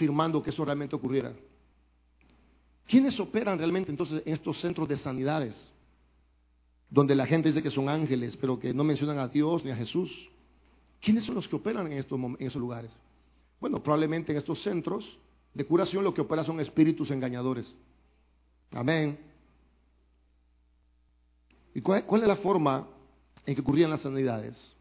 [0.00, 1.34] afirmando que eso realmente ocurriera.
[2.86, 5.70] ¿Quiénes operan realmente entonces en estos centros de sanidades?
[6.88, 9.76] Donde la gente dice que son ángeles, pero que no mencionan a Dios ni a
[9.76, 10.10] Jesús.
[11.02, 12.90] ¿Quiénes son los que operan en, estos, en esos lugares?
[13.60, 15.18] Bueno, probablemente en estos centros
[15.52, 17.76] de curación lo que opera son espíritus engañadores.
[18.70, 19.18] Amén.
[21.74, 22.88] ¿Y cuál, cuál es la forma
[23.44, 24.74] en que ocurrían las sanidades?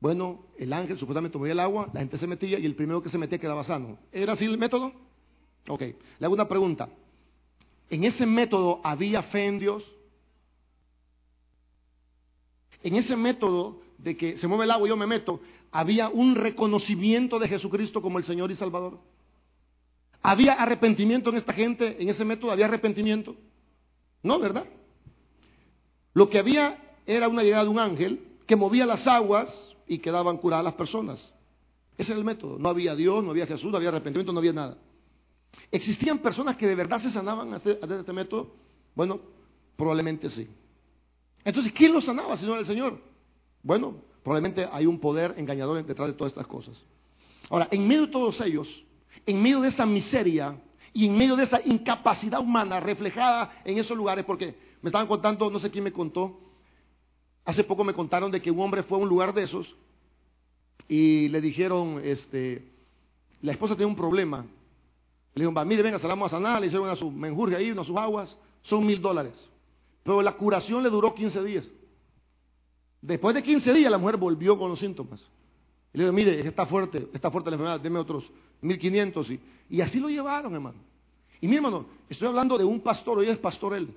[0.00, 3.10] Bueno, el ángel supuestamente movía el agua, la gente se metía y el primero que
[3.10, 3.98] se metía quedaba sano.
[4.10, 4.92] ¿Era así el método?
[5.68, 6.88] Ok, le hago una pregunta.
[7.90, 9.92] ¿En ese método había fe en Dios?
[12.82, 15.40] En ese método de que se mueve el agua y yo me meto,
[15.70, 18.98] ¿había un reconocimiento de Jesucristo como el Señor y Salvador?
[20.22, 21.96] ¿Había arrepentimiento en esta gente?
[22.00, 23.36] ¿En ese método había arrepentimiento?
[24.22, 24.64] No, ¿verdad?
[26.14, 30.36] Lo que había era una llegada de un ángel que movía las aguas y quedaban
[30.36, 31.34] curadas las personas.
[31.98, 32.60] Ese era el método.
[32.60, 34.78] No había Dios, no había Jesús, no había arrepentimiento, no había nada.
[35.72, 38.54] ¿Existían personas que de verdad se sanaban a este, este método?
[38.94, 39.20] Bueno,
[39.76, 40.48] probablemente sí.
[41.44, 43.00] Entonces, ¿quién los sanaba si no era el Señor?
[43.64, 46.80] Bueno, probablemente hay un poder engañador detrás de todas estas cosas.
[47.48, 48.84] Ahora, en medio de todos ellos,
[49.26, 50.56] en medio de esa miseria
[50.92, 55.50] y en medio de esa incapacidad humana reflejada en esos lugares, porque me estaban contando,
[55.50, 56.38] no sé quién me contó,
[57.50, 59.74] Hace poco me contaron de que un hombre fue a un lugar de esos
[60.86, 62.64] y le dijeron, este,
[63.42, 64.42] la esposa tiene un problema.
[65.34, 67.82] Le dijeron, va, mire, venga, salamos a sanar, le hicieron a su menjurje ahí, a
[67.82, 69.48] sus aguas, son mil dólares.
[70.04, 71.68] Pero la curación le duró 15 días.
[73.02, 75.20] Después de 15 días la mujer volvió con los síntomas.
[75.92, 79.28] Y le dijeron, mire, está fuerte, está fuerte la enfermedad, deme otros 1500.
[79.28, 79.40] Y,
[79.70, 80.78] y así lo llevaron, hermano.
[81.40, 83.92] Y mi hermano, estoy hablando de un pastor, hoy es pastor él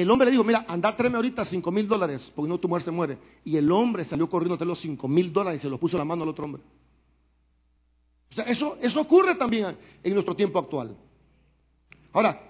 [0.00, 2.82] el hombre le dijo, mira, anda, tráeme ahorita cinco mil dólares, porque no tu mujer
[2.82, 3.18] se muere.
[3.44, 5.96] Y el hombre salió corriendo a traer los cinco mil dólares y se los puso
[5.96, 6.62] en la mano al otro hombre.
[8.30, 10.96] O sea, eso, eso ocurre también en nuestro tiempo actual.
[12.12, 12.40] Ahora,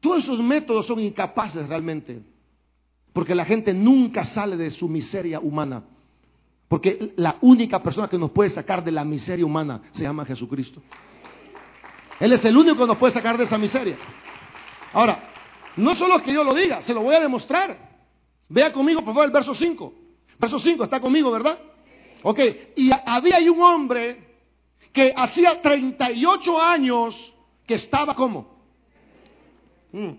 [0.00, 2.22] todos esos métodos son incapaces realmente,
[3.12, 5.84] porque la gente nunca sale de su miseria humana.
[6.68, 10.82] Porque la única persona que nos puede sacar de la miseria humana se llama Jesucristo.
[12.20, 13.96] Él es el único que nos puede sacar de esa miseria.
[14.92, 15.33] Ahora,
[15.76, 17.76] no solo que yo lo diga, se lo voy a demostrar.
[18.48, 19.94] Vea conmigo, por favor, el verso 5.
[20.38, 21.58] Verso 5, está conmigo, ¿verdad?
[22.22, 22.40] Ok,
[22.76, 24.24] y había un hombre
[24.92, 27.32] que hacía 38 años
[27.66, 28.54] que estaba como.
[29.92, 30.10] Mm.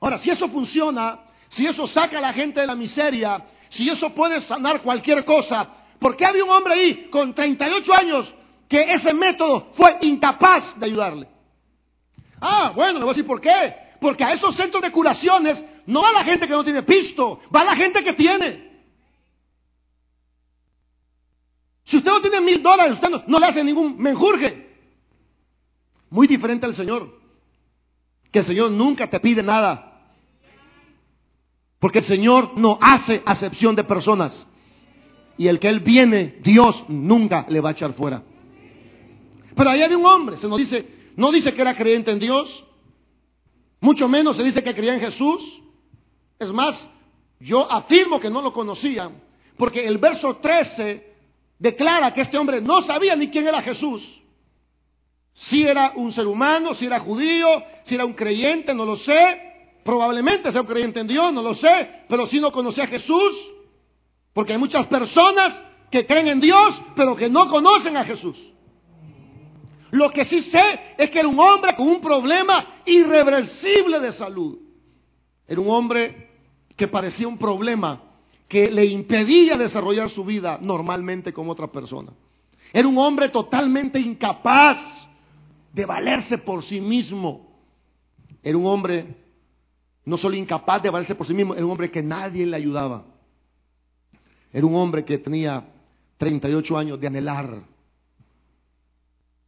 [0.00, 4.10] Ahora, si eso funciona, si eso saca a la gente de la miseria, si eso
[4.10, 8.34] puede sanar cualquier cosa, ¿por qué había un hombre ahí con 38 años
[8.68, 11.28] que ese método fue incapaz de ayudarle?
[12.40, 13.85] Ah, bueno, le voy a decir por qué.
[14.00, 17.64] Porque a esos centros de curaciones no va la gente que no tiene pisto, va
[17.64, 18.66] la gente que tiene.
[21.84, 24.74] Si usted no tiene mil dólares, usted no, le hace ningún menjurje.
[26.10, 27.16] Muy diferente al Señor.
[28.32, 30.10] Que el Señor nunca te pide nada.
[31.78, 34.48] Porque el Señor no hace acepción de personas.
[35.38, 38.22] Y el que Él viene, Dios nunca le va a echar fuera.
[39.54, 42.65] Pero ahí había un hombre, se nos dice, no dice que era creyente en Dios,
[43.80, 45.62] mucho menos se dice que creía en Jesús.
[46.38, 46.88] Es más,
[47.40, 49.10] yo afirmo que no lo conocía,
[49.56, 51.14] porque el verso 13
[51.58, 54.02] declara que este hombre no sabía ni quién era Jesús.
[55.32, 59.42] Si era un ser humano, si era judío, si era un creyente, no lo sé.
[59.84, 63.36] Probablemente sea un creyente en Dios, no lo sé, pero si no conocía a Jesús,
[64.32, 68.36] porque hay muchas personas que creen en Dios, pero que no conocen a Jesús.
[69.90, 74.58] Lo que sí sé es que era un hombre con un problema irreversible de salud.
[75.46, 76.30] Era un hombre
[76.76, 78.02] que parecía un problema
[78.48, 82.12] que le impedía desarrollar su vida normalmente como otra persona.
[82.72, 84.78] Era un hombre totalmente incapaz
[85.72, 87.58] de valerse por sí mismo.
[88.42, 89.06] Era un hombre
[90.04, 93.04] no solo incapaz de valerse por sí mismo, era un hombre que nadie le ayudaba.
[94.52, 95.64] Era un hombre que tenía
[96.16, 97.62] 38 años de anhelar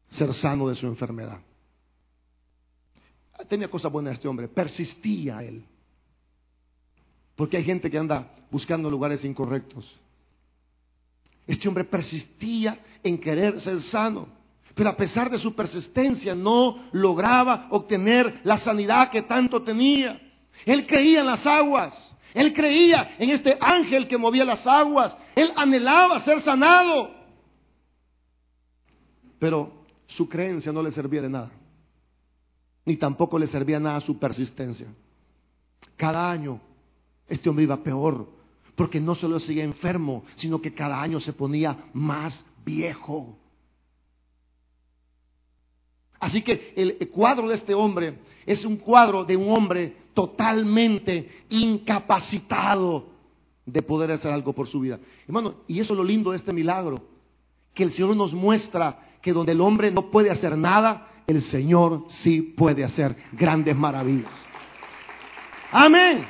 [0.08, 1.38] ser sano de su enfermedad.
[3.48, 5.64] Tenía cosas buenas este hombre, persistía él.
[7.36, 9.94] Porque hay gente que anda buscando lugares incorrectos.
[11.46, 14.28] Este hombre persistía en querer ser sano,
[14.74, 20.20] pero a pesar de su persistencia no lograba obtener la sanidad que tanto tenía.
[20.66, 25.52] Él creía en las aguas, él creía en este ángel que movía las aguas, él
[25.56, 27.14] anhelaba ser sanado.
[29.38, 29.77] Pero
[30.08, 31.52] su creencia no le servía de nada.
[32.84, 34.88] Ni tampoco le servía nada su persistencia.
[35.96, 36.60] Cada año
[37.28, 38.26] este hombre iba peor,
[38.74, 43.38] porque no solo seguía enfermo, sino que cada año se ponía más viejo.
[46.18, 53.10] Así que el cuadro de este hombre es un cuadro de un hombre totalmente incapacitado
[53.66, 54.98] de poder hacer algo por su vida.
[55.26, 57.04] Hermano, y eso es lo lindo de este milagro,
[57.74, 62.04] que el Señor nos muestra que donde el hombre no puede hacer nada, el Señor
[62.08, 64.46] sí puede hacer grandes maravillas.
[65.70, 66.26] Amén.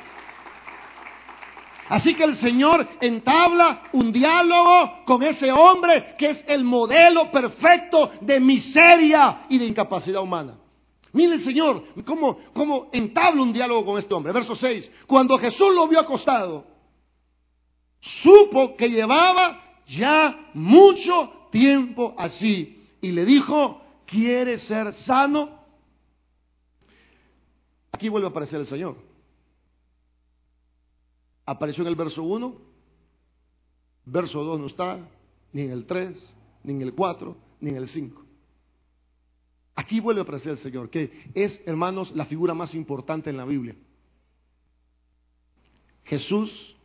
[1.89, 8.11] Así que el Señor entabla un diálogo con ese hombre que es el modelo perfecto
[8.21, 10.55] de miseria y de incapacidad humana.
[11.13, 14.31] Mire el Señor cómo, cómo entabla un diálogo con este hombre.
[14.31, 14.91] Verso 6.
[15.07, 16.67] Cuando Jesús lo vio acostado,
[17.99, 22.78] supo que llevaba ya mucho tiempo así.
[23.01, 25.57] Y le dijo, ¿quieres ser sano?
[27.91, 29.09] Aquí vuelve a aparecer el Señor
[31.49, 32.55] apareció en el verso 1,
[34.05, 34.99] verso 2 no está,
[35.51, 38.23] ni en el 3, ni en el 4, ni en el 5.
[39.73, 43.45] Aquí vuelve a aparecer el Señor, que es, hermanos, la figura más importante en la
[43.45, 43.75] Biblia.
[46.03, 46.75] Jesús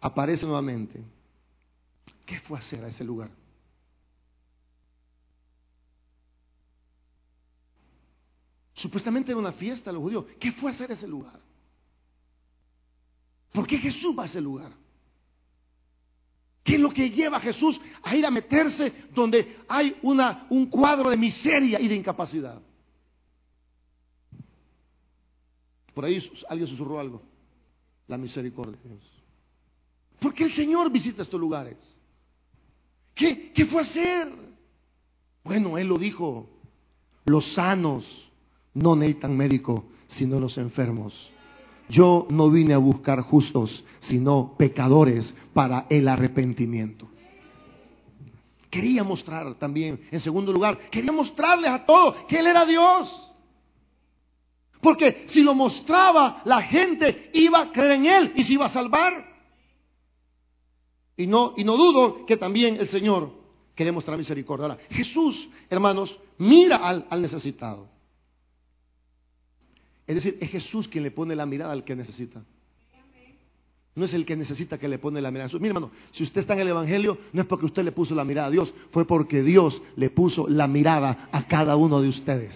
[0.00, 1.02] aparece nuevamente.
[2.24, 3.30] ¿Qué fue a hacer a ese lugar?
[8.78, 10.24] Supuestamente era una fiesta los judíos.
[10.38, 11.40] ¿Qué fue a hacer ese lugar?
[13.52, 14.72] ¿Por qué Jesús va a ese lugar?
[16.62, 20.66] ¿Qué es lo que lleva a Jesús a ir a meterse donde hay una, un
[20.66, 22.62] cuadro de miseria y de incapacidad?
[25.92, 27.22] Por ahí alguien susurró algo.
[28.06, 29.02] La misericordia de Dios.
[30.20, 31.98] ¿Por qué el Señor visita estos lugares?
[33.12, 34.32] ¿Qué, ¿Qué fue a hacer?
[35.42, 36.48] Bueno, Él lo dijo.
[37.24, 38.27] Los sanos
[38.74, 41.30] no necesitan médico, sino los enfermos.
[41.88, 47.08] Yo no vine a buscar justos, sino pecadores para el arrepentimiento.
[48.70, 53.32] Quería mostrar también, en segundo lugar, quería mostrarles a todos que Él era Dios.
[54.82, 58.70] Porque si lo mostraba, la gente iba a creer en Él y se iba a
[58.70, 59.26] salvar.
[61.16, 63.32] Y no, y no dudo que también el Señor
[63.74, 64.78] quiere mostrar misericordia.
[64.90, 67.97] Jesús, hermanos, mira al necesitado.
[70.08, 72.42] Es decir, es Jesús quien le pone la mirada al que necesita.
[73.94, 75.50] No es el que necesita que le pone la mirada.
[75.60, 78.24] Mira, hermano, si usted está en el Evangelio, no es porque usted le puso la
[78.24, 82.54] mirada a Dios, fue porque Dios le puso la mirada a cada uno de ustedes.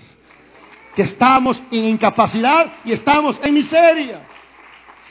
[0.96, 4.26] Que estamos en incapacidad y estamos en miseria.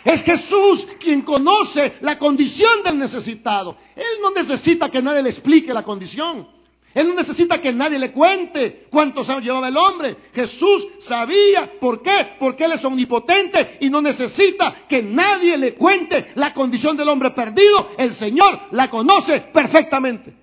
[0.03, 3.77] Es Jesús quien conoce la condición del necesitado.
[3.95, 6.47] Él no necesita que nadie le explique la condición.
[6.93, 10.17] Él no necesita que nadie le cuente cuántos años llevaba el hombre.
[10.33, 16.31] Jesús sabía por qué, porque Él es omnipotente y no necesita que nadie le cuente
[16.35, 17.91] la condición del hombre perdido.
[17.97, 20.33] El Señor la conoce perfectamente.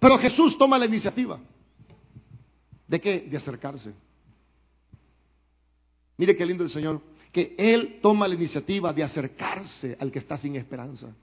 [0.00, 1.38] Pero Jesús toma la iniciativa.
[2.88, 3.20] ¿De qué?
[3.20, 3.94] De acercarse.
[6.16, 7.00] Mire qué lindo el Señor,
[7.30, 11.14] que Él toma la iniciativa de acercarse al que está sin esperanza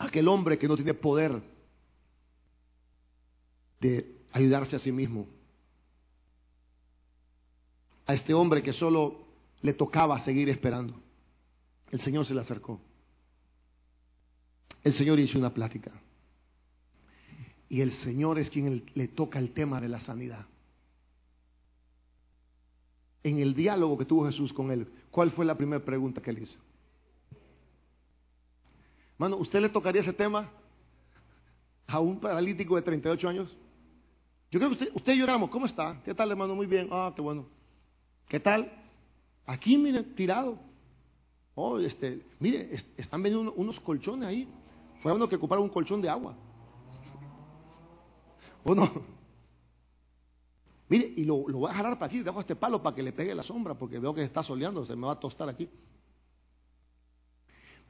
[0.00, 1.42] aquel hombre que no tiene poder
[3.80, 5.28] de ayudarse a sí mismo.
[8.06, 9.26] A este hombre que solo
[9.60, 10.98] le tocaba seguir esperando.
[11.90, 12.80] El Señor se le acercó.
[14.82, 15.92] El Señor hizo una plática.
[17.68, 20.46] Y el Señor es quien le toca el tema de la sanidad.
[23.22, 26.38] En el diálogo que tuvo Jesús con él, ¿cuál fue la primera pregunta que él
[26.38, 26.58] hizo?
[29.20, 30.48] Mano, ¿usted le tocaría ese tema
[31.86, 33.54] a un paralítico de 38 años?
[34.50, 36.00] Yo creo que usted, usted éramos, ¿cómo está?
[36.02, 36.54] ¿Qué tal, hermano?
[36.54, 36.88] Muy bien.
[36.90, 37.44] Ah, qué bueno.
[38.26, 38.72] ¿Qué tal?
[39.44, 40.58] Aquí, mire, tirado.
[41.54, 44.48] Oh, este, mire, están vendiendo unos colchones ahí.
[45.02, 46.34] Fue uno que ocupara un colchón de agua.
[48.64, 48.90] ¿O no?
[50.88, 53.12] Mire, y lo, lo voy a jalar para aquí, dejo este palo para que le
[53.12, 55.68] pegue la sombra, porque veo que se está soleando, se me va a tostar aquí.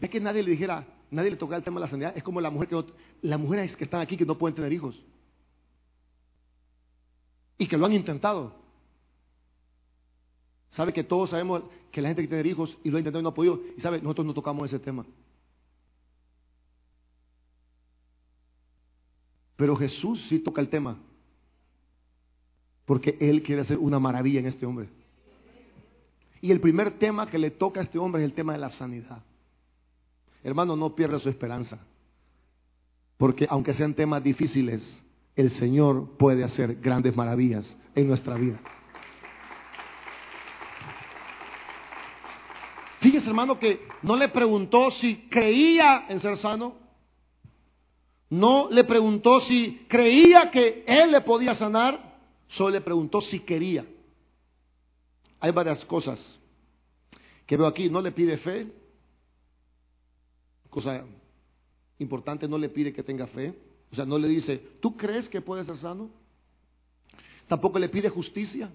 [0.01, 2.17] Ve que nadie le dijera, nadie le tocara el tema de la sanidad.
[2.17, 2.85] Es como la mujer que
[3.23, 5.01] las mujeres que están aquí que no pueden tener hijos.
[7.59, 8.55] Y que lo han intentado.
[10.71, 13.23] Sabe que todos sabemos que la gente que tiene hijos y lo ha intentado y
[13.25, 13.61] no ha podido.
[13.77, 15.05] Y sabe, nosotros no tocamos ese tema.
[19.57, 20.97] Pero Jesús sí toca el tema.
[22.87, 24.89] Porque Él quiere hacer una maravilla en este hombre.
[26.41, 28.71] Y el primer tema que le toca a este hombre es el tema de la
[28.71, 29.23] sanidad.
[30.43, 31.79] Hermano, no pierda su esperanza.
[33.17, 35.03] Porque aunque sean temas difíciles,
[35.37, 38.61] el Señor puede hacer grandes maravillas en nuestra vida.
[43.01, 46.77] Fíjese, hermano, que no le preguntó si creía en ser sano.
[48.29, 51.99] No le preguntó si creía que él le podía sanar,
[52.47, 53.85] solo le preguntó si quería.
[55.41, 56.39] Hay varias cosas
[57.47, 57.89] que veo aquí.
[57.89, 58.67] No le pide fe,
[60.71, 61.05] cosa
[61.99, 63.55] importante, no le pide que tenga fe.
[63.93, 66.11] O sea, no le dice, ¿tú crees que puede ser sano?
[67.47, 68.71] Tampoco le pide justicia.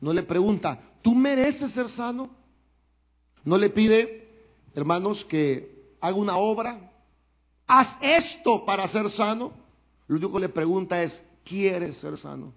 [0.00, 2.30] No le pregunta, ¿tú mereces ser sano?
[3.44, 4.28] No le pide,
[4.74, 6.90] hermanos, que haga una obra.
[7.66, 9.52] Haz esto para ser sano.
[10.08, 12.52] Lo único que le pregunta es, ¿quieres ser sano?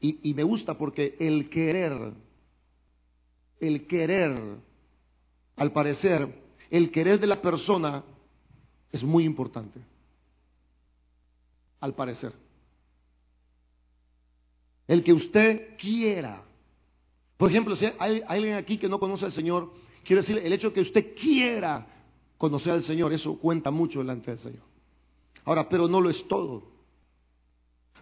[0.00, 2.12] Y, y me gusta porque el querer,
[3.60, 4.58] el querer,
[5.56, 6.41] al parecer,
[6.72, 8.02] el querer de la persona
[8.90, 9.78] es muy importante.
[11.80, 12.32] Al parecer.
[14.88, 16.42] El que usted quiera.
[17.36, 19.70] Por ejemplo, si hay alguien aquí que no conoce al Señor,
[20.02, 21.86] quiero decir, el hecho de que usted quiera
[22.38, 24.64] conocer al Señor, eso cuenta mucho delante del Señor.
[25.44, 26.62] Ahora, pero no lo es todo.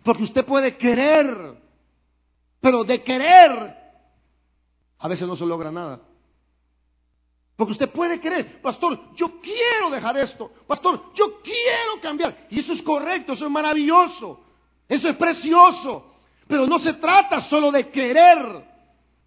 [0.05, 1.61] Porque usted puede querer,
[2.61, 3.77] pero de querer,
[4.97, 6.03] a veces no se logra nada.
[7.61, 12.47] Porque usted puede querer, pastor, yo quiero dejar esto, pastor, yo quiero cambiar.
[12.49, 14.40] Y eso es correcto, eso es maravilloso,
[14.88, 16.11] eso es precioso.
[16.49, 18.64] Pero no se trata solo de querer,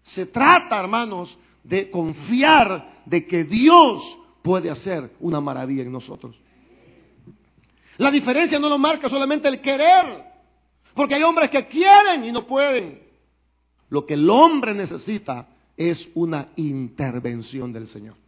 [0.02, 4.02] se trata, hermanos, de confiar de que Dios
[4.42, 6.34] puede hacer una maravilla en nosotros.
[7.98, 10.24] La diferencia no lo marca solamente el querer,
[10.92, 13.00] porque hay hombres que quieren y no pueden.
[13.90, 18.23] Lo que el hombre necesita es una intervención del Señor.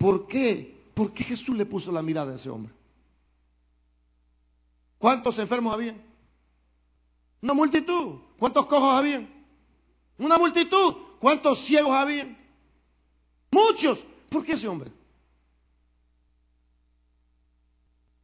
[0.00, 0.80] ¿Por qué?
[0.94, 2.72] ¿Por qué Jesús le puso la mirada a ese hombre?
[4.96, 6.00] ¿Cuántos enfermos habían?
[7.42, 8.18] Una multitud.
[8.38, 9.28] ¿Cuántos cojos habían?
[10.16, 10.94] Una multitud.
[11.20, 12.34] ¿Cuántos ciegos habían?
[13.50, 13.98] Muchos.
[14.30, 14.90] ¿Por qué ese hombre?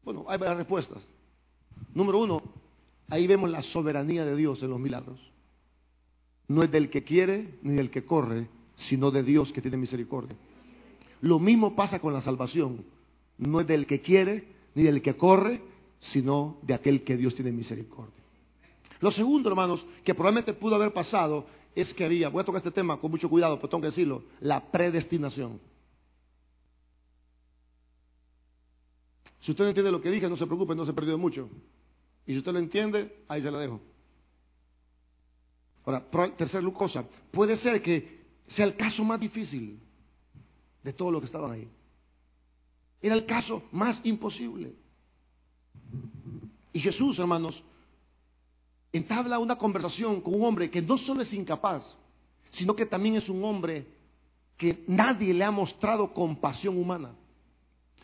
[0.03, 1.03] Bueno, hay varias respuestas.
[1.93, 2.43] Número uno,
[3.11, 5.21] ahí vemos la soberanía de Dios en los milagros.
[6.49, 10.37] No es del que quiere ni del que corre, sino de Dios que tiene misericordia.
[11.21, 12.85] Lo mismo pasa con la salvación.
[13.39, 15.63] No es del que quiere ni del que corre,
[15.99, 18.15] sino de aquel que Dios tiene misericordia.
[19.01, 22.71] Lo segundo, hermanos, que probablemente pudo haber pasado es que había, voy a tocar este
[22.71, 25.61] tema con mucho cuidado, pero tengo que decirlo, la predestinación.
[29.41, 31.49] Si usted no entiende lo que dije, no se preocupe, no se perdió mucho.
[32.27, 33.81] Y si usted lo entiende, ahí se la dejo.
[35.85, 36.05] Ahora,
[36.37, 39.79] tercera cosa, puede ser que sea el caso más difícil
[40.87, 41.69] de todos los que estaban ahí.
[43.03, 44.73] Era el caso más imposible.
[46.73, 47.61] Y Jesús, hermanos,
[48.93, 51.97] entabla una conversación con un hombre que no solo es incapaz,
[52.51, 53.85] sino que también es un hombre
[54.57, 57.17] que nadie le ha mostrado compasión humana.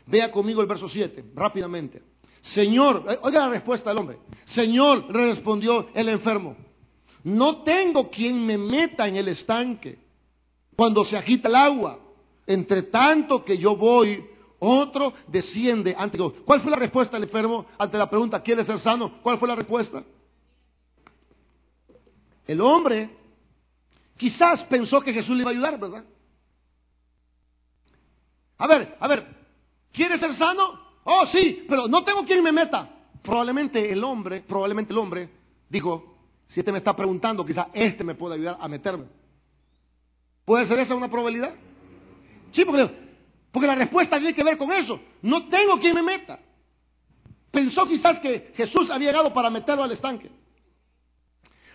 [0.07, 2.03] Vea conmigo el verso 7, rápidamente.
[2.41, 4.19] Señor, eh, oiga la respuesta del hombre.
[4.45, 6.57] Señor, respondió el enfermo,
[7.23, 10.01] no tengo quien me meta en el estanque
[10.75, 12.02] cuando se agita el agua.
[12.47, 14.25] Entre tanto que yo voy,
[14.59, 16.35] otro desciende ante Dios.
[16.45, 19.21] ¿Cuál fue la respuesta del enfermo ante la pregunta, ¿quiere ser sano?
[19.23, 20.05] ¿Cuál fue la respuesta?
[22.47, 23.11] El hombre
[24.17, 26.05] quizás pensó que Jesús le iba a ayudar, ¿verdad?
[28.59, 29.27] A ver, a ver,
[29.93, 30.81] ¿quiere ser sano?
[31.05, 32.89] Oh, sí, pero no tengo quien me meta.
[33.23, 35.29] Probablemente el hombre, probablemente el hombre
[35.69, 39.07] dijo, si este me está preguntando, quizás este me puede ayudar a meterme.
[40.45, 41.55] ¿Puede ser esa una probabilidad?
[42.53, 42.89] Sí, porque,
[43.51, 45.01] porque la respuesta tiene que ver con eso.
[45.23, 46.39] No tengo quien me meta.
[47.51, 50.31] Pensó quizás que Jesús había llegado para meterlo al estanque.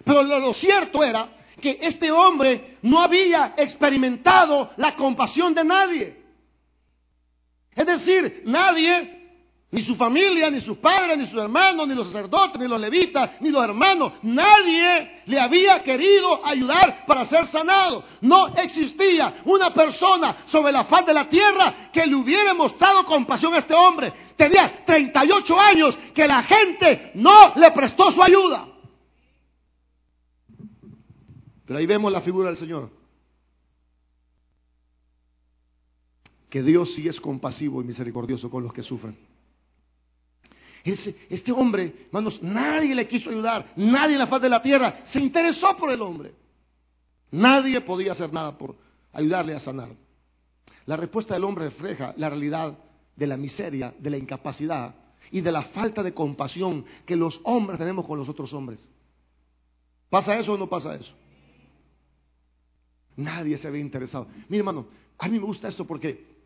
[0.04, 1.28] Pero lo, cierto era
[1.62, 6.24] que este hombre no había experimentado la compasión de nadie.
[7.76, 9.17] Es decir, nadie,
[9.70, 13.32] ni su familia, ni sus padres, ni sus hermanos, ni los sacerdotes, ni los levitas,
[13.42, 18.04] ni los hermanos, nadie le había querido ayudar para ser sanado.
[18.22, 23.54] No existía una persona sobre la faz de la tierra que le hubiera mostrado compasión
[23.54, 24.14] a este hombre.
[24.38, 28.70] Tenía 38 años que la gente no le prestó su ayuda.
[31.66, 32.90] Pero ahí vemos la figura del Señor.
[36.50, 39.28] Que Dios sí es compasivo y misericordioso con los que sufren.
[40.94, 45.20] Este hombre, hermanos, nadie le quiso ayudar, nadie en la faz de la tierra se
[45.20, 46.34] interesó por el hombre.
[47.32, 48.76] Nadie podía hacer nada por
[49.12, 49.90] ayudarle a sanar.
[50.86, 52.78] La respuesta del hombre refleja la realidad
[53.16, 54.96] de la miseria, de la incapacidad
[55.32, 58.88] y de la falta de compasión que los hombres tenemos con los otros hombres.
[60.10, 61.14] ¿Pasa eso o no pasa eso?
[63.18, 64.28] Nadie se había interesado.
[64.48, 66.38] Mire, hermano, a mí me gusta esto porque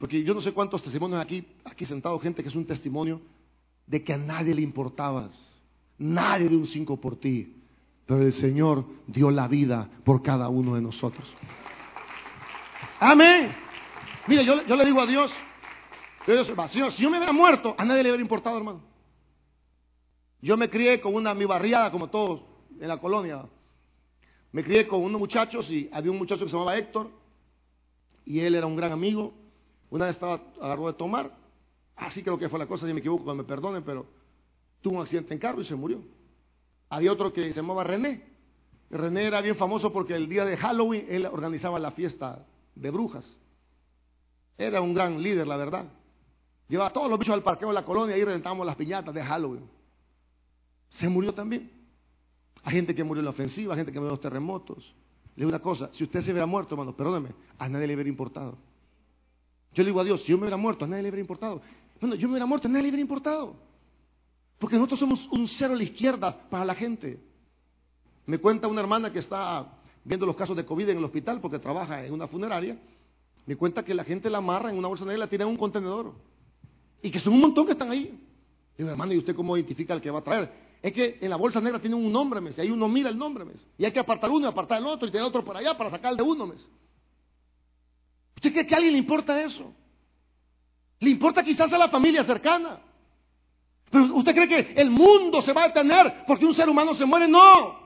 [0.00, 3.20] Porque yo no sé cuántos testimonios aquí, aquí sentado, gente que es un testimonio
[3.90, 5.36] de que a nadie le importabas.
[5.98, 7.56] Nadie dio un cinco por ti.
[8.06, 11.28] Pero el Señor dio la vida por cada uno de nosotros.
[13.00, 13.52] Amén.
[14.28, 15.32] Mire, yo, le digo a Dios,
[16.68, 18.80] Señor, si yo me hubiera muerto, a nadie le hubiera importado, hermano.
[20.40, 22.42] Yo me crié con una mi barriada, como todos
[22.80, 23.44] en la colonia.
[24.52, 27.10] Me crié con unos muchachos y había un muchacho que se llamaba Héctor
[28.24, 29.34] y él era un gran amigo.
[29.90, 31.39] Una vez estaba agarró de tomar,
[32.00, 34.06] así creo que fue la cosa, si me equivoco, cuando me perdonen, pero
[34.80, 36.02] tuvo un accidente en carro y se murió.
[36.88, 38.28] Había otro que se llamaba René.
[38.90, 43.38] René era bien famoso porque el día de Halloween él organizaba la fiesta de brujas.
[44.58, 45.86] Era un gran líder, la verdad.
[46.68, 49.22] Llevaba a todos los bichos al parqueo de la colonia y reventábamos las piñatas de
[49.22, 49.68] Halloween.
[50.88, 51.70] Se murió también.
[52.62, 54.94] Hay gente que murió en la ofensiva, hay gente que murió en los terremotos.
[55.36, 58.10] Le digo una cosa, si usted se hubiera muerto, hermano, perdóneme, a nadie le hubiera
[58.10, 58.58] importado.
[59.72, 61.62] Yo le digo a Dios, si yo me hubiera muerto, a nadie le hubiera importado.
[62.00, 63.56] Bueno, yo me hubiera muerto, nadie le hubiera importado.
[64.58, 67.20] Porque nosotros somos un cero a la izquierda para la gente.
[68.26, 69.66] Me cuenta una hermana que está
[70.04, 72.78] viendo los casos de COVID en el hospital porque trabaja en una funeraria.
[73.46, 75.50] Me cuenta que la gente la amarra en una bolsa negra y la tira en
[75.50, 76.12] un contenedor.
[77.02, 78.18] Y que son un montón que están ahí.
[78.76, 80.52] Digo, hermano, ¿y usted cómo identifica al que va a traer?
[80.82, 83.18] Es que en la bolsa negra tiene un nombre, mes, y ahí uno mira el
[83.18, 83.64] nombre, mes.
[83.76, 85.90] Y hay que apartar uno y apartar el otro y tener otro por allá para
[85.90, 86.66] sacar el de uno, mes.
[88.36, 89.74] ¿Usted cree que a alguien le importa eso?
[91.00, 92.78] Le importa quizás a la familia cercana.
[93.90, 97.04] Pero usted cree que el mundo se va a detener porque un ser humano se
[97.04, 97.26] muere.
[97.26, 97.80] No.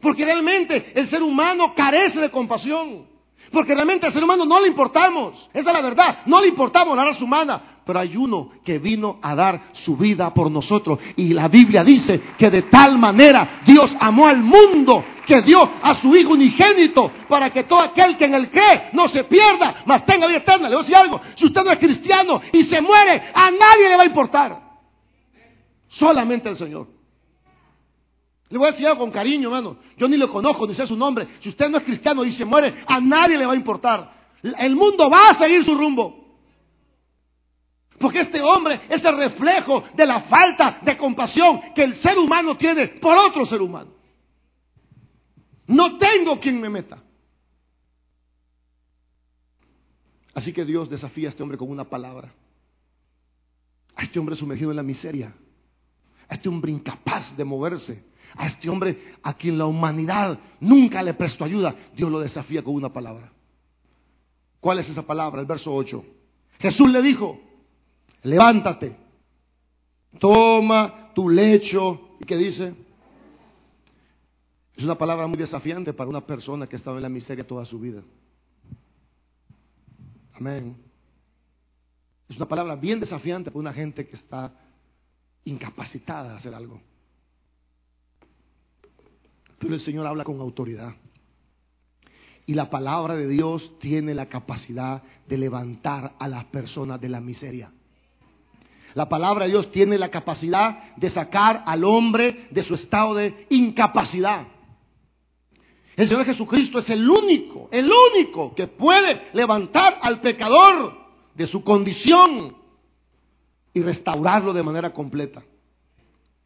[0.00, 3.06] Porque realmente el ser humano carece de compasión.
[3.52, 5.48] Porque realmente al ser humano no le importamos.
[5.52, 6.18] Esa es la verdad.
[6.26, 7.73] No le importamos la raza humana.
[7.84, 10.98] Pero hay uno que vino a dar su vida por nosotros.
[11.16, 15.94] Y la Biblia dice que de tal manera Dios amó al mundo que dio a
[15.94, 20.06] su Hijo unigénito para que todo aquel que en él cree no se pierda, mas
[20.06, 20.68] tenga vida eterna.
[20.68, 21.20] Le voy a decir algo.
[21.34, 24.62] Si usted no es cristiano y se muere, a nadie le va a importar.
[25.88, 26.88] Solamente al Señor.
[28.48, 29.76] Le voy a decir algo con cariño, hermano.
[29.98, 31.28] Yo ni lo conozco, ni sé su nombre.
[31.40, 34.10] Si usted no es cristiano y se muere, a nadie le va a importar.
[34.42, 36.23] El mundo va a seguir su rumbo.
[38.04, 42.54] Porque este hombre es el reflejo de la falta de compasión que el ser humano
[42.54, 43.94] tiene por otro ser humano.
[45.68, 47.02] No tengo quien me meta.
[50.34, 52.30] Así que Dios desafía a este hombre con una palabra.
[53.96, 55.34] A este hombre sumergido en la miseria.
[56.28, 58.04] A este hombre incapaz de moverse
[58.36, 62.74] a este hombre a quien la humanidad nunca le prestó ayuda, Dios lo desafía con
[62.74, 63.32] una palabra.
[64.58, 65.40] ¿Cuál es esa palabra?
[65.40, 66.04] El verso 8.
[66.58, 67.40] Jesús le dijo,
[68.24, 68.96] levántate,
[70.18, 72.16] toma tu lecho.
[72.20, 72.74] ¿Y qué dice?
[74.76, 77.64] Es una palabra muy desafiante para una persona que ha estado en la miseria toda
[77.64, 78.02] su vida.
[80.34, 80.76] Amén.
[82.28, 84.52] Es una palabra bien desafiante para una gente que está
[85.44, 86.80] incapacitada de hacer algo.
[89.58, 90.94] Pero el Señor habla con autoridad.
[92.46, 97.20] Y la palabra de Dios tiene la capacidad de levantar a las personas de la
[97.20, 97.72] miseria.
[98.94, 103.46] La palabra de Dios tiene la capacidad de sacar al hombre de su estado de
[103.50, 104.46] incapacidad.
[105.96, 110.92] El Señor Jesucristo es el único, el único que puede levantar al pecador
[111.34, 112.56] de su condición
[113.72, 115.42] y restaurarlo de manera completa.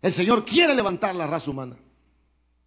[0.01, 1.77] El Señor quiere levantar la raza humana.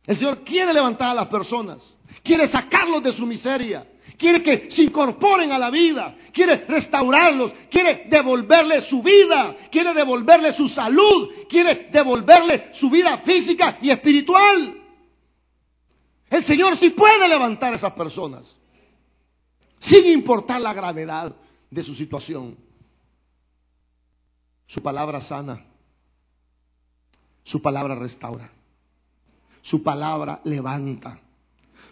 [0.05, 4.83] El Señor quiere levantar a las personas, quiere sacarlos de su miseria, quiere que se
[4.83, 11.89] incorporen a la vida, quiere restaurarlos, quiere devolverle su vida, quiere devolverle su salud, quiere
[11.91, 14.77] devolverle su vida física y espiritual.
[16.29, 18.57] El Señor sí puede levantar a esas personas,
[19.79, 21.35] sin importar la gravedad
[21.69, 22.57] de su situación.
[24.67, 25.65] Su palabra sana,
[27.43, 28.49] su palabra restaura.
[29.61, 31.19] Su palabra levanta.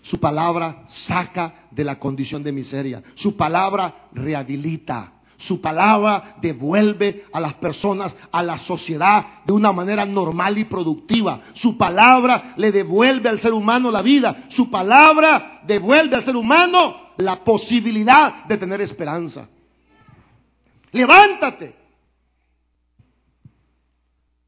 [0.09, 3.03] Su palabra saca de la condición de miseria.
[3.13, 5.11] Su palabra rehabilita.
[5.37, 11.41] Su palabra devuelve a las personas, a la sociedad de una manera normal y productiva.
[11.53, 14.45] Su palabra le devuelve al ser humano la vida.
[14.47, 19.47] Su palabra devuelve al ser humano la posibilidad de tener esperanza.
[20.91, 21.78] Levántate.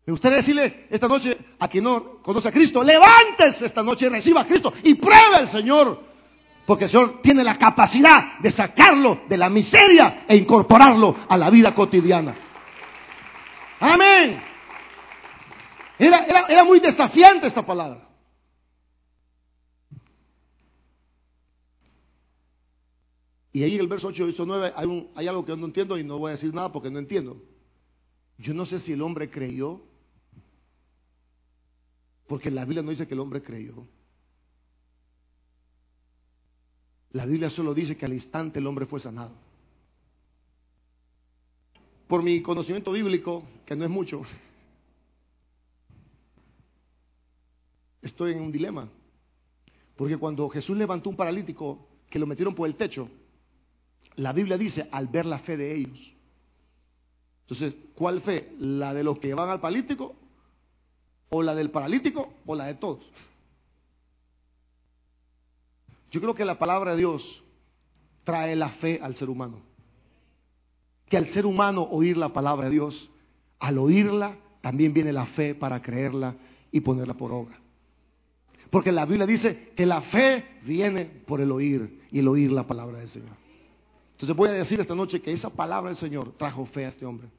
[0.06, 4.10] Me gustaría decirle esta noche a quien no conoce a Cristo, levántese esta noche y
[4.10, 6.00] reciba a Cristo y pruebe al Señor.
[6.66, 11.50] Porque el Señor tiene la capacidad de sacarlo de la miseria e incorporarlo a la
[11.50, 12.36] vida cotidiana.
[13.80, 14.42] Amén.
[16.00, 18.08] Era, era muy desafiante esta palabra.
[23.54, 25.98] Y ahí en el verso 8 y 9 hay, hay algo que yo no entiendo
[25.98, 27.38] y no voy a decir nada porque no entiendo.
[28.38, 29.82] Yo no sé si el hombre creyó,
[32.32, 33.86] porque la Biblia no dice que el hombre creyó.
[37.12, 39.36] La Biblia solo dice que al instante el hombre fue sanado.
[42.08, 44.22] Por mi conocimiento bíblico, que no es mucho,
[48.02, 48.88] estoy en un dilema.
[49.98, 53.10] Porque cuando Jesús levantó un paralítico que lo metieron por el techo,
[54.16, 56.14] la Biblia dice al ver la fe de ellos.
[57.42, 58.56] Entonces, ¿cuál fe?
[58.58, 60.21] ¿La de los que van al paralítico?
[61.34, 62.34] ¿O la del paralítico?
[62.46, 63.00] ¿O la de todos?
[66.12, 67.42] Yo creo que la palabra de Dios
[68.26, 69.62] trae la fe al ser humano.
[71.08, 73.10] Que al ser humano oír la palabra de Dios,
[73.60, 76.36] al oírla, también viene la fe para creerla
[76.70, 77.58] y ponerla por obra.
[78.70, 82.68] Porque la Biblia dice que la fe viene por el oír y el oír la
[82.68, 83.38] palabra del Señor.
[84.12, 87.06] Entonces voy a decir esta noche que esa palabra del Señor trajo fe a este
[87.06, 87.30] hombre.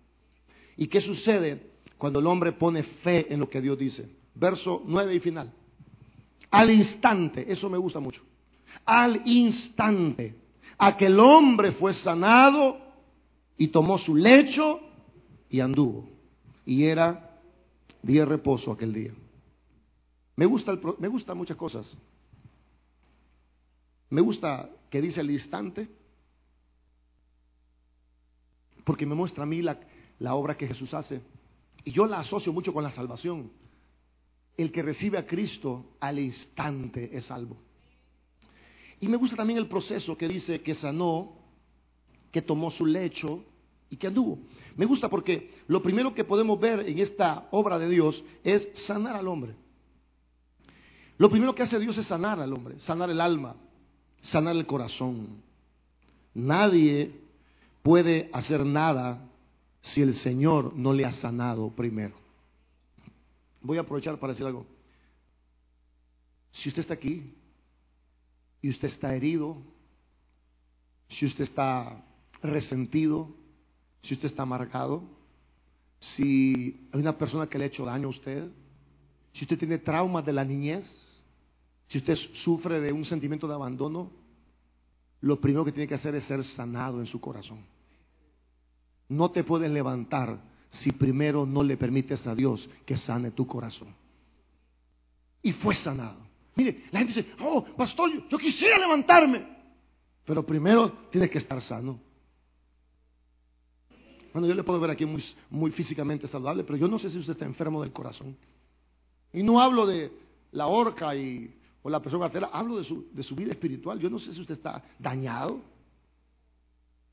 [0.79, 1.72] ¿Y qué sucede
[2.03, 4.11] cuando el hombre pone fe en lo que Dios dice?
[4.35, 5.53] Verso 9 y final.
[6.51, 8.23] Al instante, eso me gusta mucho
[8.85, 10.35] al instante.
[10.79, 12.79] Aquel hombre fue sanado
[13.57, 14.81] y tomó su lecho
[15.49, 16.09] y anduvo.
[16.65, 17.39] Y era
[18.03, 19.13] día de reposo aquel día.
[20.37, 21.97] Me gusta, me gusta muchas cosas.
[24.11, 25.89] Me gusta que dice el instante,
[28.85, 29.79] porque me muestra a mí la,
[30.19, 31.23] la obra que Jesús hace.
[31.85, 33.51] Y yo la asocio mucho con la salvación.
[34.57, 37.57] El que recibe a Cristo al instante es salvo.
[39.01, 41.33] Y me gusta también el proceso que dice que sanó,
[42.31, 43.45] que tomó su lecho
[43.91, 44.39] y que anduvo.
[44.77, 49.17] Me gusta porque lo primero que podemos ver en esta obra de Dios es sanar
[49.17, 49.55] al hombre.
[51.19, 53.57] Lo primero que hace Dios es sanar al hombre, sanar el alma,
[54.21, 55.43] sanar el corazón.
[56.35, 57.13] Nadie
[57.83, 59.29] puede hacer nada
[59.83, 62.15] si el Señor no le ha sanado primero.
[63.61, 64.65] Voy a aprovechar para decir algo.
[66.53, 67.35] Si usted está aquí
[68.61, 69.57] y usted está herido,
[71.09, 72.05] si usted está
[72.43, 73.29] resentido,
[74.03, 75.03] si usted está amargado,
[75.99, 78.49] si hay una persona que le ha hecho daño a usted,
[79.33, 80.87] si usted tiene traumas de la niñez,
[81.89, 84.11] si usted sufre de un sentimiento de abandono,
[85.21, 87.65] lo primero que tiene que hacer es ser sanado en su corazón.
[89.09, 93.95] No te puedes levantar si primero no le permites a Dios que sane tu corazón.
[95.43, 96.21] Y fue sanado.
[96.55, 99.47] Mire, la gente dice, oh, pastor, yo, quisiera levantarme.
[100.25, 102.01] Pero primero tiene que estar sano.
[104.33, 107.19] Bueno, yo le puedo ver aquí muy, muy físicamente saludable, pero yo no sé si
[107.19, 108.37] usted está enfermo del corazón.
[109.33, 110.11] Y no hablo de
[110.53, 113.99] la horca y, o la persona gatera, hablo de su, de su vida espiritual.
[113.99, 115.61] Yo no sé si usted está dañado.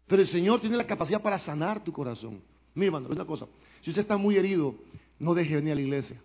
[0.09, 2.41] Pero el Señor tiene la capacidad para sanar tu corazón.
[2.73, 3.45] Mire, hermano, una cosa.
[3.81, 4.73] Si usted está muy herido,
[5.19, 6.19] no deje de venir a la iglesia.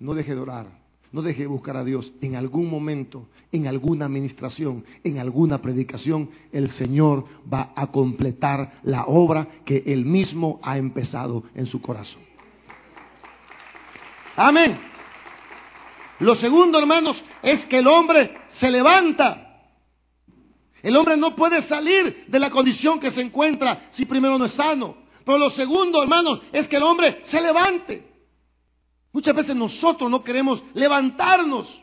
[0.00, 0.66] No deje de orar.
[1.12, 2.12] No deje de buscar a Dios.
[2.20, 9.04] En algún momento, en alguna administración, en alguna predicación, el Señor va a completar la
[9.04, 12.22] obra que Él mismo ha empezado en su corazón.
[14.34, 14.76] Amén.
[16.18, 19.49] Lo segundo, hermanos, es que el hombre se levanta.
[20.82, 24.52] El hombre no puede salir de la condición que se encuentra si primero no es
[24.52, 24.96] sano.
[25.24, 28.08] Pero lo segundo, hermanos, es que el hombre se levante.
[29.12, 31.82] Muchas veces nosotros no queremos levantarnos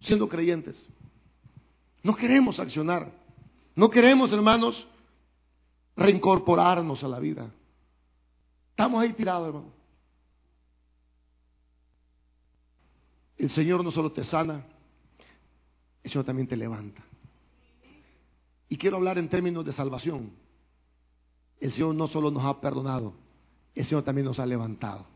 [0.00, 0.88] siendo creyentes.
[2.02, 3.12] No queremos accionar.
[3.74, 4.86] No queremos, hermanos,
[5.96, 7.50] reincorporarnos a la vida.
[8.70, 9.72] Estamos ahí tirados, hermano.
[13.36, 14.64] El Señor no solo te sana,
[16.02, 17.04] el Señor también te levanta.
[18.68, 20.30] Y quiero hablar en términos de salvación.
[21.60, 23.14] El Señor no solo nos ha perdonado,
[23.74, 25.06] el Señor también nos ha levantado.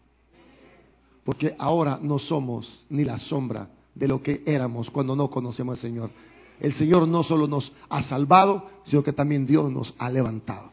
[1.24, 5.78] Porque ahora no somos ni la sombra de lo que éramos cuando no conocemos al
[5.78, 6.10] Señor.
[6.58, 10.72] El Señor no solo nos ha salvado, sino que también Dios nos ha levantado.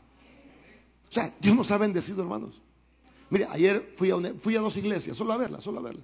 [1.10, 2.60] O sea, Dios nos ha bendecido, hermanos.
[3.30, 6.04] Mire, ayer fui a, fui a dos iglesias, solo a verla, solo a verla.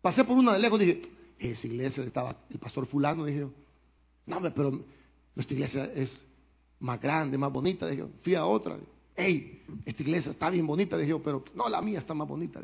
[0.00, 1.02] Pasé por una de lejos y dije,
[1.38, 3.48] esa iglesia estaba el pastor fulano, dije
[4.26, 4.80] no, pero
[5.34, 6.26] nuestra iglesia es
[6.80, 8.76] más grande, más bonita, dije Fui a otra,
[9.16, 12.60] hey, esta iglesia está bien bonita, dije pero no, la mía está más bonita.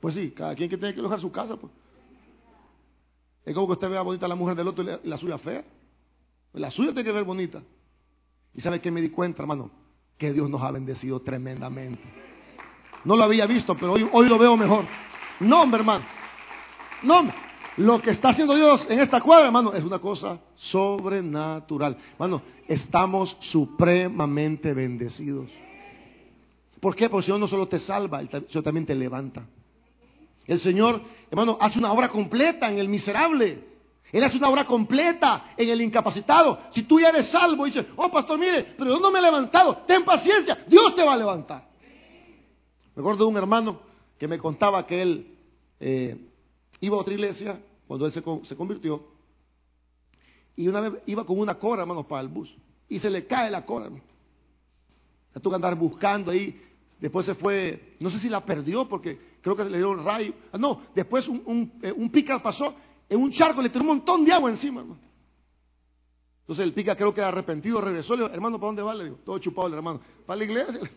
[0.00, 1.56] Pues sí, cada quien que tiene que alojar su casa.
[1.56, 1.72] Pues.
[3.44, 5.64] Es como que usted vea bonita la mujer del otro y la, suya fea.
[6.54, 7.62] La suya tiene que ver bonita.
[8.54, 9.70] ¿Y sabe qué me di cuenta, hermano?
[10.18, 12.02] Que Dios nos ha bendecido tremendamente.
[13.04, 14.84] No lo había visto, pero hoy, hoy lo veo mejor.
[15.40, 16.04] No, hermano.
[17.02, 17.32] No,
[17.78, 21.96] Lo que está haciendo Dios en esta cuadra, hermano, es una cosa sobrenatural.
[22.12, 25.50] Hermano, estamos supremamente bendecidos.
[26.80, 27.08] ¿Por qué?
[27.08, 29.46] Porque el Señor no solo te salva, el Señor también te levanta.
[30.46, 33.72] El Señor, hermano, hace una obra completa en el miserable.
[34.10, 36.58] Él hace una obra completa en el incapacitado.
[36.70, 39.78] Si tú ya eres salvo dices, oh pastor, mire, pero yo no me he levantado,
[39.86, 41.66] ten paciencia, Dios te va a levantar.
[42.94, 43.80] Me acuerdo de un hermano
[44.18, 45.38] que me contaba que él
[45.80, 46.31] eh,
[46.82, 49.02] iba a otra iglesia cuando él se, se convirtió
[50.54, 52.54] y una vez iba con una cora, hermano, para el bus
[52.88, 53.86] y se le cae la cora.
[53.86, 54.04] Hermano.
[55.40, 56.60] tuvo que andar buscando ahí.
[57.00, 60.34] Después se fue, no sé si la perdió porque creo que le dio un rayo.
[60.52, 62.74] Ah, no, después un, un, eh, un pica pasó
[63.08, 65.00] en un charco, le tiró un montón de agua encima, hermano.
[66.40, 68.94] Entonces el pica creo que arrepentido regresó, le dijo, hermano, ¿para dónde va?
[68.94, 70.90] Le digo, todo chupado el hermano, para la iglesia.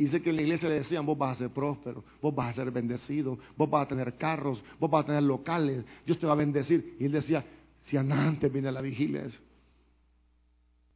[0.00, 2.48] Y dice que en la iglesia le decían, vos vas a ser próspero, vos vas
[2.48, 6.26] a ser bendecido, vos vas a tener carros, vos vas a tener locales, Dios te
[6.26, 6.96] va a bendecir.
[6.98, 7.44] Y él decía,
[7.80, 9.26] si antes viene a la vigilia,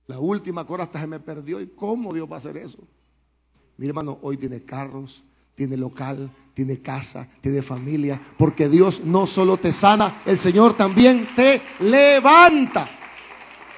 [0.07, 1.61] la última cora hasta se me perdió.
[1.61, 2.79] ¿Y cómo Dios va a hacer eso?
[3.77, 5.23] Mi hermano, hoy tiene carros,
[5.55, 11.29] tiene local, tiene casa, tiene familia, porque Dios no solo te sana, el Señor también
[11.37, 12.89] te levanta.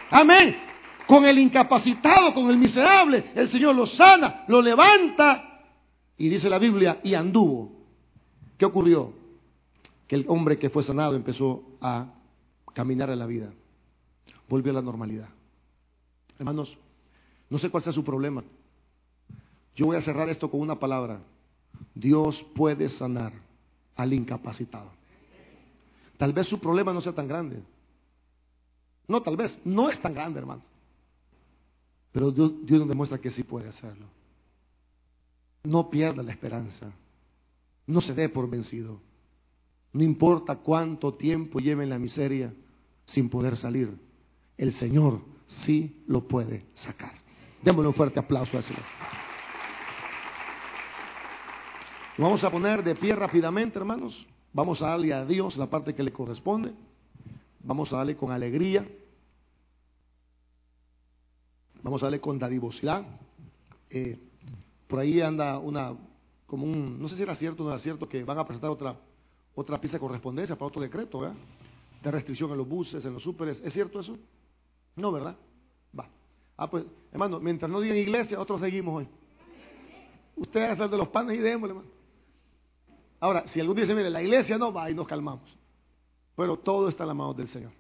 [0.09, 0.66] Amén.
[1.07, 5.63] Con el incapacitado, con el miserable, el Señor lo sana, lo levanta.
[6.17, 7.73] Y dice la Biblia, y anduvo.
[8.59, 9.13] ¿Qué ocurrió?
[10.09, 12.07] Que el hombre que fue sanado empezó a
[12.75, 13.53] caminar en la vida.
[14.49, 15.29] Volvió a la normalidad.
[16.39, 16.77] Hermanos,
[17.49, 18.43] no sé cuál sea su problema.
[19.75, 21.21] Yo voy a cerrar esto con una palabra.
[21.95, 23.33] Dios puede sanar
[23.95, 24.91] al incapacitado.
[26.17, 27.63] Tal vez su problema no sea tan grande.
[29.07, 30.63] No, tal vez no es tan grande, hermano.
[32.17, 34.07] Pero Dios, nos demuestra que sí puede hacerlo.
[35.65, 36.91] No pierda la esperanza.
[37.87, 39.03] No se dé por vencido.
[39.93, 42.55] No importa cuánto tiempo lleve en la miseria
[43.05, 43.95] sin poder salir.
[44.57, 47.13] El Señor sí lo puede sacar.
[47.61, 48.85] Démosle un fuerte aplauso al Señor.
[52.17, 54.27] Vamos a poner de pie rápidamente, hermanos.
[54.55, 56.73] Vamos a darle a Dios la parte que le corresponde.
[57.63, 58.89] Vamos a darle con alegría.
[61.83, 63.05] Vamos a darle con dadivosidad.
[63.91, 64.19] Eh,
[64.87, 65.95] por ahí anda una,
[66.47, 68.71] como un, no sé si era cierto o no era cierto, que van a presentar
[68.71, 68.97] otra,
[69.55, 71.37] otra pieza de correspondencia para otro decreto, ¿verdad?
[72.03, 73.61] De restricción en los buses, en los súperes.
[73.65, 74.17] ¿Es cierto eso?
[74.97, 75.37] No, ¿verdad?
[75.99, 76.09] Va.
[76.57, 79.09] Ah, pues, hermano, mientras no digan iglesia, otros seguimos hoy.
[80.37, 81.97] Ustedes el de los panes y démosle, hermano.
[83.21, 85.57] Ahora, si algún dice, mire, la iglesia no va y nos calmamos.
[86.37, 87.73] Pero todo está en las manos del Señor.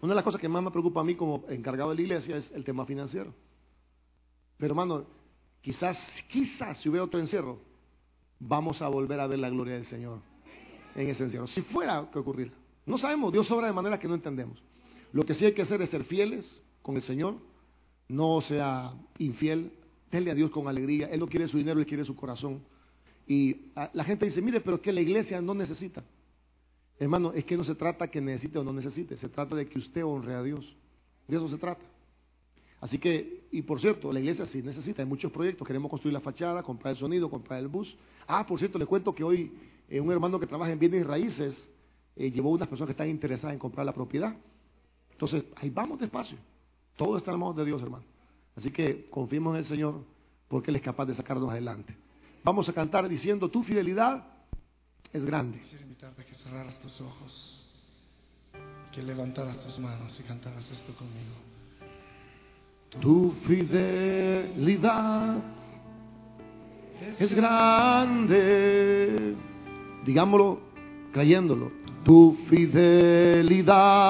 [0.00, 2.36] Una de las cosas que más me preocupa a mí como encargado de la iglesia
[2.36, 3.34] es el tema financiero.
[4.56, 5.06] Pero hermano,
[5.60, 7.60] quizás, quizás si hubiera otro encierro,
[8.38, 10.20] vamos a volver a ver la gloria del Señor
[10.94, 11.46] en ese encierro.
[11.46, 12.52] Si fuera que ocurriera.
[12.86, 14.62] No sabemos, Dios obra de manera que no entendemos.
[15.12, 17.36] Lo que sí hay que hacer es ser fieles con el Señor,
[18.08, 19.72] no sea infiel,
[20.10, 21.08] denle a Dios con alegría.
[21.08, 22.62] Él no quiere su dinero, Él quiere su corazón.
[23.26, 26.02] Y la gente dice, mire, pero es que la iglesia no necesita.
[26.98, 29.78] Hermano, es que no se trata que necesite o no necesite, se trata de que
[29.78, 30.74] usted honre a Dios.
[31.26, 31.84] De eso se trata.
[32.80, 36.20] Así que, y por cierto, la iglesia sí necesita, hay muchos proyectos, queremos construir la
[36.20, 37.96] fachada, comprar el sonido, comprar el bus.
[38.26, 39.52] Ah, por cierto, le cuento que hoy
[39.88, 41.68] eh, un hermano que trabaja en bienes raíces
[42.14, 44.34] eh, llevó unas personas que están interesadas en comprar la propiedad.
[45.10, 46.38] Entonces, ahí vamos despacio.
[46.96, 48.04] Todo está en manos de Dios, hermano.
[48.54, 50.04] Así que confiemos en el Señor
[50.48, 51.96] porque Él es capaz de sacarnos adelante.
[52.44, 54.24] Vamos a cantar diciendo, tu fidelidad
[55.12, 55.58] es grande.
[55.58, 57.64] Quisiera invitarte a que cerraras tus ojos,
[58.92, 61.36] que levantaras tus manos y cantaras esto conmigo.
[63.00, 65.36] Tu fidelidad
[67.18, 69.34] es grande.
[70.04, 70.60] Digámoslo
[71.12, 71.72] creyéndolo.
[72.04, 74.06] Tu fidelidad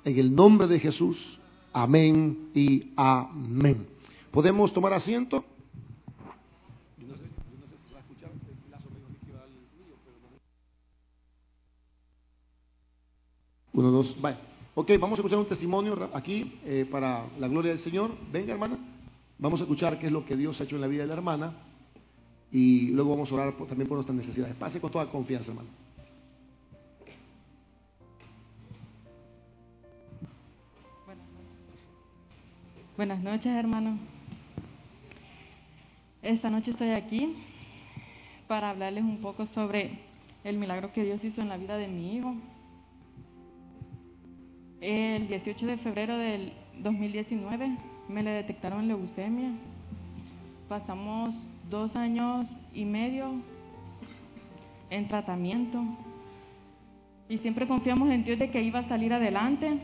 [0.04, 1.39] En el nombre de Jesús,
[1.71, 3.88] amén y amén.
[4.32, 5.45] ¿Podemos tomar asiento?
[13.71, 14.39] Uno, dos, vaya.
[14.74, 18.12] Ok, vamos a escuchar un testimonio aquí eh, para la gloria del Señor.
[18.32, 18.94] Venga, hermana.
[19.38, 21.13] Vamos a escuchar qué es lo que Dios ha hecho en la vida de la
[21.15, 21.54] hermana.
[22.52, 24.56] Y luego vamos a orar por- también por nuestras necesidades.
[24.56, 25.69] Pase con toda confianza, hermano.
[32.98, 33.98] Buenas noches, hermano.
[36.21, 37.36] Esta noche estoy aquí
[38.48, 40.00] para hablarles un poco sobre
[40.43, 42.36] el milagro que Dios hizo en la vida de mi hijo.
[44.82, 49.52] El 18 de febrero del 2019 me le detectaron leucemia.
[50.70, 51.36] Pasamos
[51.70, 53.34] dos años y medio
[54.89, 55.84] en tratamiento
[57.28, 59.80] y siempre confiamos en Dios de que iba a salir adelante.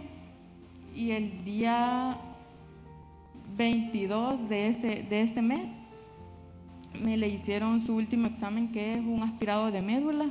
[0.95, 2.17] Y el día
[3.57, 5.69] 22 de este, de este mes
[7.01, 10.29] me le hicieron su último examen que es un aspirado de médula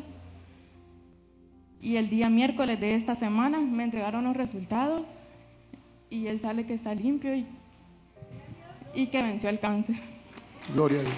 [1.83, 5.03] y el día miércoles de esta semana me entregaron los resultados
[6.11, 7.46] y él sale que está limpio y,
[8.94, 9.96] y que venció el cáncer.
[10.74, 11.14] Gloria a Dios.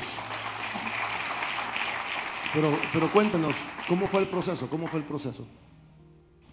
[2.54, 3.54] Pero, pero cuéntanos,
[3.88, 4.68] ¿cómo fue el proceso?
[4.68, 5.46] ¿Cómo fue el proceso?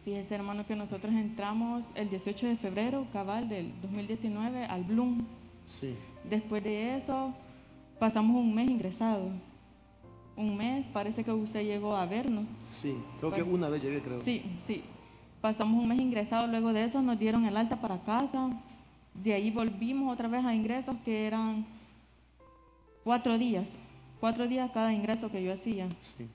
[0.05, 5.25] Fíjese hermano que nosotros entramos el 18 de febrero, cabal del 2019, al Bloom.
[5.65, 5.95] Sí.
[6.23, 7.33] Después de eso
[7.99, 9.29] pasamos un mes ingresado.
[10.37, 12.45] Un mes, parece que usted llegó a vernos.
[12.67, 13.57] Sí, creo que Bueno.
[13.57, 14.21] una vez llegué, creo.
[14.23, 14.83] Sí, sí.
[15.41, 18.51] Pasamos un mes ingresado, luego de eso nos dieron el alta para casa.
[19.13, 21.65] De ahí volvimos otra vez a ingresos que eran
[23.03, 23.65] cuatro días.
[24.19, 25.87] Cuatro días cada ingreso que yo hacía.
[26.01, 26.27] Sí.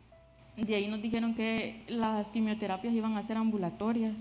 [0.56, 4.14] De ahí nos dijeron que las quimioterapias iban a ser ambulatorias.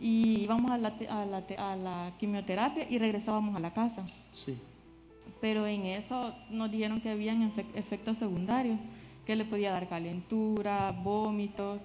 [0.00, 4.06] Y íbamos a la, a la, a la quimioterapia y regresábamos a la casa.
[4.32, 4.56] Sí.
[5.40, 8.78] Pero en eso nos dijeron que habían efe- efectos secundarios,
[9.26, 11.80] que le podía dar calentura, vómitos.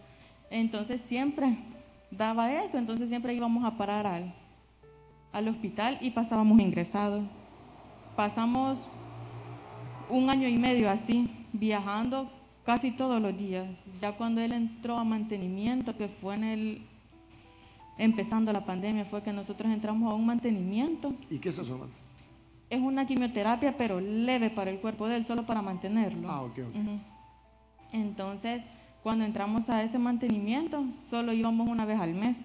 [0.52, 1.58] Entonces siempre
[2.12, 4.32] daba eso, entonces siempre íbamos a parar al,
[5.34, 7.24] al hospital y pasábamos ingresados.
[8.16, 8.80] Pasamos
[10.10, 12.32] un año y medio así, viajando
[12.66, 13.68] casi todos los días.
[14.00, 16.82] Ya cuando él entró a mantenimiento, que fue en el
[17.98, 21.92] empezando la pandemia, fue que nosotros entramos a un mantenimiento ¿Y qué es eso, hermano?
[22.70, 26.28] es una quimioterapia, pero leve para el cuerpo de él, solo para mantenerlo.
[26.30, 26.76] Ah, ok, ok.
[27.92, 28.64] Entonces,
[29.04, 32.36] cuando entramos a ese mantenimiento, solo íbamos una vez al mes.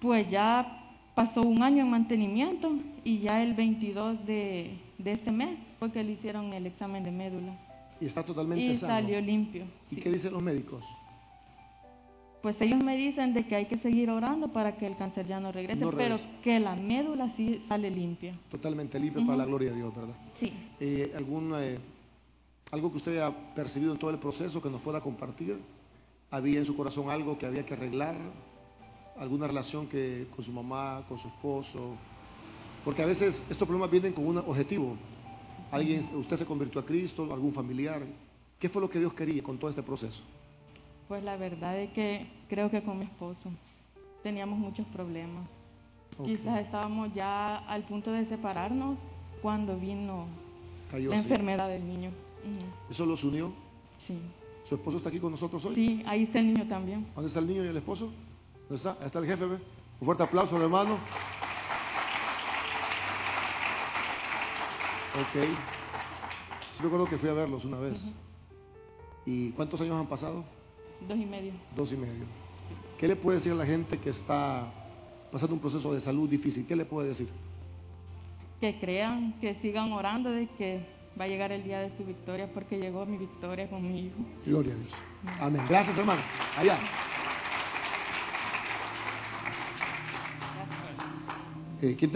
[0.00, 0.75] Pues ya
[1.16, 6.04] pasó un año en mantenimiento y ya el 22 de, de este mes fue que
[6.04, 7.58] le hicieron el examen de médula.
[8.00, 8.92] Y está totalmente Y sano.
[8.92, 9.64] salió limpio.
[9.90, 10.00] ¿Y sí.
[10.02, 10.84] qué dicen los médicos?
[12.42, 15.40] Pues ellos me dicen de que hay que seguir orando para que el cáncer ya
[15.40, 18.34] no regrese, No pero que la médula sí sale limpia.
[18.50, 19.24] Totalmente Ujú.
[19.26, 20.14] para la gloria de Dios, ¿verdad?
[20.38, 20.52] Sí.
[20.78, 21.78] Eh, ¿algún, eh,
[22.70, 25.56] ¿Algo que usted haya percibido en todo el proceso que nos pueda compartir?
[26.30, 28.16] ¿Había en su corazón algo que había que arreglar?
[29.18, 31.96] ¿Alguna relación que con su mamá, con su esposo?
[32.84, 34.96] Porque a veces estos problemas vienen con un objetivo.
[35.70, 38.02] Alguien, usted se convirtió a Cristo, algún familiar.
[38.58, 40.22] ¿Qué fue lo que Dios quería con todo este proceso?
[41.08, 43.50] Pues la verdad es que creo que con mi esposo
[44.22, 45.46] teníamos muchos problemas.
[46.18, 46.26] Ok.
[46.26, 48.98] Quizás estábamos ya al punto de separarnos
[49.42, 50.26] cuando vino
[50.90, 51.24] Cayó la así.
[51.24, 52.10] enfermedad del niño.
[52.44, 53.52] Ujú, ¿Eso los unió?
[54.06, 54.18] Sí.
[54.64, 55.74] ¿Su esposo está aquí con nosotros hoy?
[55.74, 57.06] Sí, ahí está el niño también.
[57.14, 58.10] ¿Dónde está el niño y el esposo?
[58.68, 58.96] ¿Dónde está?
[59.00, 59.58] Ahí está el jefe, ¿ve?
[60.00, 60.94] Un fuerte aplauso, hermano.
[65.14, 65.48] Ok.
[66.72, 68.06] Sí recuerdo que fui a verlos una vez.
[69.24, 70.44] ¿Y cuántos años han pasado?
[71.08, 71.52] Dos y medio.
[71.74, 72.24] Dos y medio.
[72.98, 74.66] ¿Qué le puede decir a la gente que está
[75.30, 76.66] pasando un proceso de salud difícil?
[76.66, 77.28] ¿Qué le puede decir?
[78.60, 80.86] Que crean, que sigan orando de que
[81.18, 84.16] va a llegar el día de su victoria porque llegó mi victoria con mi hijo.
[84.44, 84.92] Gloria a Dios.
[85.40, 85.62] Amén.
[85.68, 86.22] Gracias, hermano.
[86.56, 86.78] Allá.
[91.78, 92.14] Eh, ¿quién te-